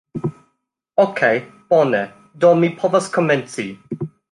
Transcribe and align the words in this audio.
Okej' 1.03 1.43
bone, 1.73 2.01
do 2.45 2.51
mi 2.63 2.73
povas 2.81 3.13
komenci 3.19 3.69